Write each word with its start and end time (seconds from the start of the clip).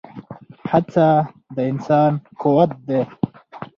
هڅه 0.69 1.07
د 1.55 1.57
انسان 1.71 2.11
قوت 2.41 2.71
دی. 2.87 3.01